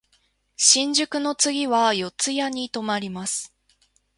[0.57, 3.53] 新宿の次は四谷に止まります。